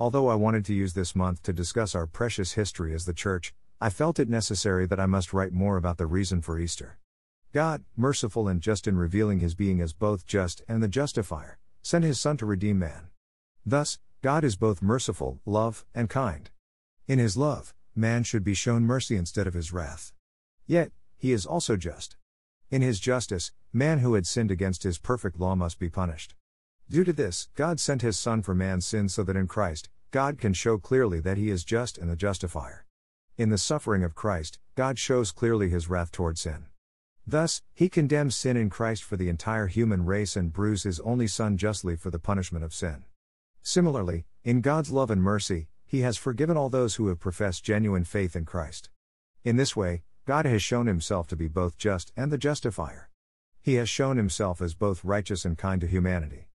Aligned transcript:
Although 0.00 0.28
I 0.28 0.34
wanted 0.34 0.64
to 0.64 0.72
use 0.72 0.94
this 0.94 1.14
month 1.14 1.42
to 1.42 1.52
discuss 1.52 1.94
our 1.94 2.06
precious 2.06 2.52
history 2.52 2.94
as 2.94 3.04
the 3.04 3.12
Church, 3.12 3.52
I 3.82 3.90
felt 3.90 4.18
it 4.18 4.30
necessary 4.30 4.86
that 4.86 4.98
I 4.98 5.04
must 5.04 5.34
write 5.34 5.52
more 5.52 5.76
about 5.76 5.98
the 5.98 6.06
reason 6.06 6.40
for 6.40 6.58
Easter. 6.58 6.98
God, 7.52 7.84
merciful 7.98 8.48
and 8.48 8.62
just 8.62 8.88
in 8.88 8.96
revealing 8.96 9.40
his 9.40 9.54
being 9.54 9.82
as 9.82 9.92
both 9.92 10.24
just 10.24 10.62
and 10.66 10.82
the 10.82 10.88
justifier, 10.88 11.58
sent 11.82 12.04
his 12.04 12.18
Son 12.18 12.38
to 12.38 12.46
redeem 12.46 12.78
man. 12.78 13.08
Thus, 13.66 13.98
God 14.22 14.42
is 14.42 14.56
both 14.56 14.80
merciful, 14.80 15.42
love, 15.44 15.84
and 15.94 16.08
kind. 16.08 16.48
In 17.06 17.18
his 17.18 17.36
love, 17.36 17.74
man 17.94 18.22
should 18.22 18.42
be 18.42 18.54
shown 18.54 18.84
mercy 18.84 19.16
instead 19.16 19.46
of 19.46 19.52
his 19.52 19.70
wrath. 19.70 20.14
Yet, 20.66 20.92
he 21.18 21.30
is 21.30 21.44
also 21.44 21.76
just. 21.76 22.16
In 22.70 22.80
his 22.80 23.00
justice, 23.00 23.52
man 23.70 23.98
who 23.98 24.14
had 24.14 24.26
sinned 24.26 24.50
against 24.50 24.82
his 24.82 24.96
perfect 24.96 25.38
law 25.38 25.54
must 25.54 25.78
be 25.78 25.90
punished. 25.90 26.34
Due 26.90 27.04
to 27.04 27.12
this, 27.12 27.48
God 27.54 27.78
sent 27.78 28.02
his 28.02 28.18
Son 28.18 28.42
for 28.42 28.52
man's 28.52 28.84
sins 28.84 29.14
so 29.14 29.22
that 29.22 29.36
in 29.36 29.46
Christ, 29.46 29.88
God 30.10 30.38
can 30.38 30.52
show 30.52 30.76
clearly 30.76 31.20
that 31.20 31.36
he 31.36 31.48
is 31.48 31.62
just 31.62 31.96
and 31.96 32.10
the 32.10 32.16
justifier. 32.16 32.84
In 33.38 33.48
the 33.48 33.58
suffering 33.58 34.02
of 34.02 34.16
Christ, 34.16 34.58
God 34.74 34.98
shows 34.98 35.30
clearly 35.30 35.68
his 35.68 35.88
wrath 35.88 36.10
toward 36.10 36.36
sin. 36.36 36.64
Thus, 37.24 37.62
he 37.72 37.88
condemns 37.88 38.34
sin 38.34 38.56
in 38.56 38.70
Christ 38.70 39.04
for 39.04 39.16
the 39.16 39.28
entire 39.28 39.68
human 39.68 40.04
race 40.04 40.34
and 40.34 40.52
bruised 40.52 40.82
his 40.82 40.98
only 41.00 41.28
Son 41.28 41.56
justly 41.56 41.94
for 41.94 42.10
the 42.10 42.18
punishment 42.18 42.64
of 42.64 42.74
sin. 42.74 43.04
Similarly, 43.62 44.24
in 44.42 44.60
God's 44.60 44.90
love 44.90 45.12
and 45.12 45.22
mercy, 45.22 45.68
he 45.86 46.00
has 46.00 46.16
forgiven 46.16 46.56
all 46.56 46.70
those 46.70 46.96
who 46.96 47.06
have 47.06 47.20
professed 47.20 47.62
genuine 47.62 48.02
faith 48.02 48.34
in 48.34 48.44
Christ. 48.44 48.90
In 49.44 49.54
this 49.54 49.76
way, 49.76 50.02
God 50.26 50.44
has 50.44 50.60
shown 50.60 50.88
himself 50.88 51.28
to 51.28 51.36
be 51.36 51.46
both 51.46 51.78
just 51.78 52.12
and 52.16 52.32
the 52.32 52.38
justifier. 52.38 53.10
He 53.62 53.74
has 53.74 53.88
shown 53.88 54.16
himself 54.16 54.60
as 54.60 54.74
both 54.74 55.04
righteous 55.04 55.44
and 55.44 55.56
kind 55.56 55.80
to 55.82 55.86
humanity. 55.86 56.49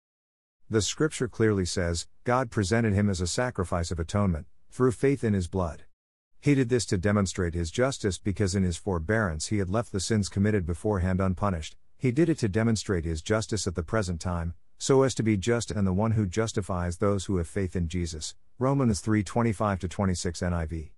The 0.70 0.82
scripture 0.82 1.28
clearly 1.28 1.66
says, 1.66 2.08
God 2.24 2.50
presented 2.50 2.94
him 2.94 3.10
as 3.10 3.22
a 3.22 3.28
sacrifice 3.28 3.92
of 3.92 4.00
atonement, 4.00 4.48
through 4.72 4.94
faith 4.94 5.24
in 5.24 5.34
his 5.34 5.48
blood. 5.48 5.84
He 6.40 6.56
did 6.56 6.70
this 6.70 6.86
to 6.88 6.98
demonstrate 6.98 7.54
his 7.54 7.72
justice 7.72 8.18
because 8.18 8.56
in 8.56 8.64
his 8.64 8.78
forbearance 8.78 9.48
he 9.48 9.60
had 9.60 9.70
left 9.70 9.92
the 9.92 10.00
sins 10.00 10.30
committed 10.30 10.66
beforehand 10.66 11.22
unpunished. 11.22 11.76
He 11.98 12.12
did 12.12 12.28
it 12.28 12.38
to 12.40 12.50
demonstrate 12.50 13.06
his 13.06 13.22
justice 13.22 13.66
at 13.68 13.76
the 13.76 13.84
present 13.84 14.20
time, 14.20 14.56
so 14.78 15.04
as 15.04 15.16
to 15.16 15.24
be 15.24 15.38
just 15.38 15.72
and 15.72 15.88
the 15.88 15.94
one 15.94 16.12
who 16.12 16.26
justifies 16.26 16.98
those 16.98 17.26
who 17.26 17.38
have 17.38 17.48
faith 17.48 17.76
in 17.76 17.88
Jesus. 17.88 18.36
Romans 18.60 19.02
3:25 19.02 19.90
26 19.90 20.42
NIV. 20.42 20.92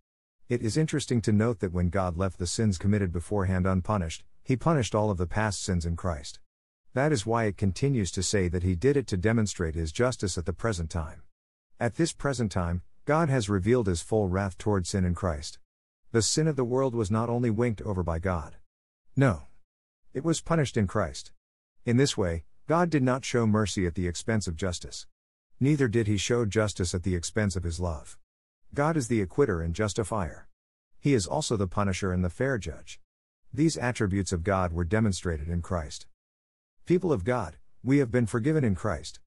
It 0.49 0.61
is 0.61 0.77
interesting 0.77 1.21
to 1.21 1.31
note 1.31 1.59
that 1.59 1.73
when 1.73 1.89
God 1.89 2.17
left 2.17 2.39
the 2.39 2.47
sins 2.47 2.77
committed 2.77 3.11
beforehand 3.11 3.67
unpunished, 3.67 4.23
he 4.43 4.55
punished 4.55 4.95
all 4.95 5.11
of 5.11 5.17
the 5.17 5.27
past 5.27 5.63
sins 5.63 5.85
in 5.85 5.95
Christ. 5.95 6.39
That 6.95 7.11
is 7.11 7.25
why 7.25 7.43
it 7.43 7.57
continues 7.57 8.09
to 8.11 8.23
say 8.23 8.47
that 8.47 8.63
he 8.63 8.73
did 8.73 8.95
it 8.95 9.05
to 9.07 9.17
demonstrate 9.17 9.75
his 9.75 9.91
justice 9.91 10.37
at 10.37 10.45
the 10.45 10.53
present 10.53 10.89
time. 10.89 11.23
At 11.77 11.95
this 11.95 12.13
present 12.13 12.53
time, 12.53 12.83
God 13.03 13.27
has 13.27 13.49
revealed 13.49 13.87
his 13.87 14.01
full 14.01 14.29
wrath 14.29 14.57
toward 14.57 14.87
sin 14.87 15.03
in 15.03 15.13
Christ. 15.13 15.59
The 16.13 16.21
sin 16.21 16.47
of 16.47 16.55
the 16.55 16.63
world 16.63 16.95
was 16.95 17.11
not 17.11 17.27
only 17.27 17.49
winked 17.49 17.81
over 17.81 18.01
by 18.01 18.19
God. 18.19 18.55
No. 19.13 19.43
It 20.13 20.23
was 20.23 20.39
punished 20.39 20.77
in 20.77 20.87
Christ. 20.87 21.33
In 21.83 21.97
this 21.97 22.15
way, 22.15 22.45
God 22.65 22.89
did 22.89 23.03
not 23.03 23.25
show 23.25 23.45
mercy 23.45 23.85
at 23.85 23.95
the 23.95 24.07
expense 24.07 24.47
of 24.47 24.55
justice. 24.55 25.05
Neither 25.59 25.89
did 25.89 26.07
he 26.07 26.15
show 26.15 26.45
justice 26.45 26.95
at 26.95 27.03
the 27.03 27.13
expense 27.13 27.57
of 27.57 27.63
his 27.63 27.77
love. 27.77 28.17
God 28.73 28.95
is 28.95 29.09
the 29.09 29.21
acquitter 29.25 29.61
and 29.61 29.75
justifier. 29.75 30.47
He 30.97 31.13
is 31.13 31.27
also 31.27 31.57
the 31.57 31.67
punisher 31.67 32.13
and 32.13 32.23
the 32.23 32.29
fair 32.29 32.57
judge. 32.57 33.01
These 33.53 33.75
attributes 33.75 34.31
of 34.31 34.45
God 34.45 34.71
were 34.71 34.85
demonstrated 34.85 35.49
in 35.49 35.61
Christ. 35.61 36.07
People 36.85 37.11
of 37.11 37.23
God, 37.23 37.57
we 37.83 37.97
have 37.97 38.11
been 38.11 38.27
forgiven 38.27 38.63
in 38.63 38.75
Christ. 38.75 39.19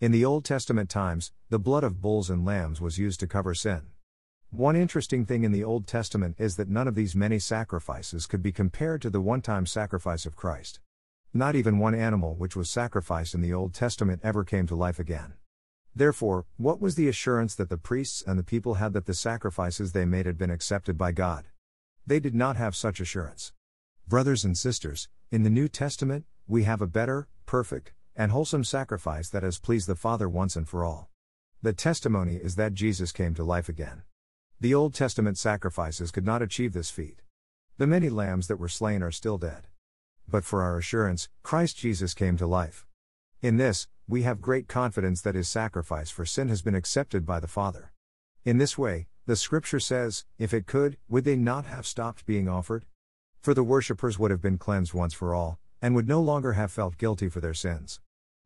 In 0.00 0.12
the 0.12 0.24
Old 0.24 0.46
Testament 0.46 0.88
times, 0.88 1.30
the 1.50 1.58
blood 1.58 1.84
of 1.84 2.00
bulls 2.00 2.30
and 2.30 2.42
lambs 2.42 2.80
was 2.80 2.96
used 2.96 3.20
to 3.20 3.26
cover 3.26 3.52
sin. 3.52 3.82
One 4.48 4.76
interesting 4.76 5.26
thing 5.26 5.44
in 5.44 5.52
the 5.52 5.62
Old 5.62 5.86
Testament 5.86 6.36
is 6.38 6.56
that 6.56 6.70
none 6.70 6.88
of 6.88 6.94
these 6.94 7.14
many 7.14 7.38
sacrifices 7.38 8.26
could 8.26 8.42
be 8.42 8.50
compared 8.50 9.02
to 9.02 9.10
the 9.10 9.20
one 9.20 9.42
time 9.42 9.66
sacrifice 9.66 10.24
of 10.24 10.36
Christ. 10.36 10.80
Not 11.34 11.54
even 11.54 11.78
one 11.78 11.94
animal 11.94 12.34
which 12.34 12.56
was 12.56 12.70
sacrificed 12.70 13.34
in 13.34 13.42
the 13.42 13.52
Old 13.52 13.74
Testament 13.74 14.22
ever 14.24 14.42
came 14.42 14.66
to 14.68 14.74
life 14.74 14.98
again. 14.98 15.34
Therefore, 15.94 16.46
what 16.56 16.80
was 16.80 16.94
the 16.94 17.08
assurance 17.08 17.54
that 17.56 17.68
the 17.68 17.76
priests 17.76 18.24
and 18.26 18.38
the 18.38 18.42
people 18.42 18.74
had 18.76 18.94
that 18.94 19.04
the 19.04 19.12
sacrifices 19.12 19.92
they 19.92 20.06
made 20.06 20.24
had 20.24 20.38
been 20.38 20.50
accepted 20.50 20.96
by 20.96 21.12
God? 21.12 21.44
They 22.06 22.20
did 22.20 22.34
not 22.34 22.56
have 22.56 22.74
such 22.74 23.00
assurance. 23.00 23.52
Brothers 24.08 24.46
and 24.46 24.56
sisters, 24.56 25.08
in 25.30 25.42
the 25.42 25.50
New 25.50 25.68
Testament, 25.68 26.24
we 26.46 26.64
have 26.64 26.82
a 26.82 26.86
better, 26.86 27.28
perfect, 27.46 27.92
and 28.16 28.30
wholesome 28.30 28.64
sacrifice 28.64 29.28
that 29.28 29.42
has 29.42 29.58
pleased 29.58 29.88
the 29.88 29.94
Father 29.94 30.28
once 30.28 30.56
and 30.56 30.68
for 30.68 30.84
all. 30.84 31.08
The 31.62 31.72
testimony 31.72 32.36
is 32.36 32.56
that 32.56 32.74
Jesus 32.74 33.12
came 33.12 33.34
to 33.34 33.44
life 33.44 33.68
again. 33.68 34.02
The 34.60 34.74
Old 34.74 34.94
Testament 34.94 35.38
sacrifices 35.38 36.10
could 36.10 36.26
not 36.26 36.42
achieve 36.42 36.72
this 36.72 36.90
feat. 36.90 37.22
The 37.78 37.86
many 37.86 38.08
lambs 38.08 38.48
that 38.48 38.58
were 38.58 38.68
slain 38.68 39.02
are 39.02 39.10
still 39.10 39.38
dead. 39.38 39.66
But 40.28 40.44
for 40.44 40.62
our 40.62 40.78
assurance, 40.78 41.28
Christ 41.42 41.76
Jesus 41.76 42.14
came 42.14 42.36
to 42.36 42.46
life. 42.46 42.86
In 43.40 43.56
this, 43.56 43.88
we 44.08 44.22
have 44.22 44.40
great 44.40 44.68
confidence 44.68 45.20
that 45.22 45.34
his 45.34 45.48
sacrifice 45.48 46.10
for 46.10 46.24
sin 46.24 46.48
has 46.48 46.62
been 46.62 46.74
accepted 46.74 47.24
by 47.24 47.40
the 47.40 47.48
Father. 47.48 47.92
In 48.44 48.58
this 48.58 48.76
way, 48.76 49.06
the 49.26 49.36
scripture 49.36 49.80
says, 49.80 50.24
if 50.38 50.52
it 50.52 50.66
could, 50.66 50.96
would 51.08 51.24
they 51.24 51.36
not 51.36 51.66
have 51.66 51.86
stopped 51.86 52.26
being 52.26 52.48
offered? 52.48 52.86
For 53.40 53.54
the 53.54 53.62
worshippers 53.62 54.18
would 54.18 54.30
have 54.30 54.42
been 54.42 54.58
cleansed 54.58 54.94
once 54.94 55.14
for 55.14 55.34
all, 55.34 55.58
and 55.82 55.96
would 55.96 56.08
no 56.08 56.20
longer 56.20 56.52
have 56.52 56.70
felt 56.70 56.96
guilty 56.96 57.28
for 57.28 57.40
their 57.40 57.52
sins. 57.52 58.00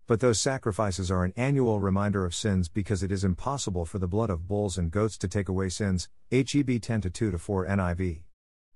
But 0.06 0.20
those 0.20 0.40
sacrifices 0.40 1.10
are 1.10 1.24
an 1.24 1.34
annual 1.36 1.78
reminder 1.78 2.24
of 2.24 2.34
sins 2.34 2.68
because 2.68 3.02
it 3.02 3.12
is 3.12 3.24
impossible 3.24 3.84
for 3.84 3.98
the 3.98 4.08
blood 4.08 4.30
of 4.30 4.48
bulls 4.48 4.78
and 4.78 4.90
goats 4.90 5.18
to 5.18 5.28
take 5.28 5.48
away 5.48 5.68
sins. 5.68 6.08
HEB 6.30 6.80
10 6.80 7.02
to 7.02 7.10
2 7.10 7.30
to 7.32 7.38
4 7.38 7.66
NIV. 7.66 8.22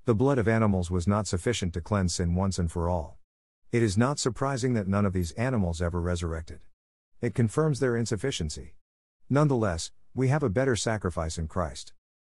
The 0.05 0.15
blood 0.15 0.39
of 0.39 0.49
animals 0.49 0.91
was 0.91 1.07
not 1.07 1.27
sufficient 1.27 1.73
to 1.75 1.81
cleanse 1.81 2.17
sin 2.17 2.35
once 2.35 2.59
and 2.59 2.71
for 2.71 2.89
all. 2.89 3.17
It 3.73 3.83
is 3.83 3.97
not 3.97 4.19
surprising 4.19 4.75
that 4.75 4.89
none 4.89 5.07
of 5.07 5.13
these 5.13 5.31
animals 5.33 5.81
ever 5.81 6.01
resurrected. 6.01 6.61
It 7.21 7.35
confirms 7.35 7.79
their 7.79 7.97
insufficiency. 7.97 8.75
Nonetheless, 9.29 9.93
we 10.13 10.29
have 10.29 10.43
a 10.43 10.51
better 10.51 10.75
sacrifice 10.75 11.39
in 11.39 11.47
Christ. 11.47 11.93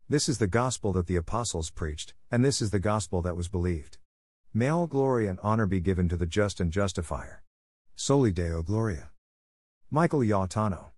This 0.07 0.29
is 0.29 0.37
the 0.37 0.45
gospel 0.45 0.93
that 0.93 1.07
the 1.07 1.15
apostles 1.15 1.71
preached, 1.71 2.13
and 2.29 2.45
this 2.45 2.61
is 2.61 2.69
the 2.69 2.79
gospel 2.79 3.23
that 3.23 3.35
was 3.35 3.47
believed. 3.47 3.97
May 4.53 4.67
all 4.67 4.85
glory 4.87 5.27
and 5.27 5.39
honor 5.41 5.65
be 5.65 5.79
given 5.79 6.07
to 6.09 6.17
the 6.17 6.27
just 6.27 6.59
and 6.59 6.71
justifier. 6.71 7.41
Soli 7.95 8.31
Deo 8.31 8.61
Gloria. 8.61 9.09
Michael 9.89 10.19
Yautano. 10.19 10.91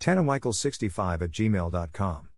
TanaMichael65 0.00 1.22
at 1.22 1.30
gmail.com. 1.30 2.28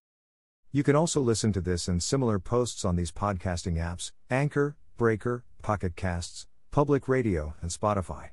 You 0.70 0.82
can 0.82 0.96
also 0.96 1.20
listen 1.20 1.52
to 1.52 1.60
this 1.60 1.88
and 1.88 2.02
similar 2.02 2.38
posts 2.38 2.84
on 2.84 2.96
these 2.96 3.12
podcasting 3.12 3.76
apps 3.76 4.12
Anchor, 4.28 4.76
Breaker, 4.98 5.44
Pocket 5.62 5.96
Casts, 5.96 6.46
Public 6.70 7.08
Radio, 7.08 7.54
and 7.62 7.70
Spotify. 7.70 8.30